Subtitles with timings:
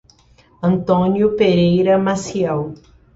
[0.63, 2.73] Antônio Pereira Maciel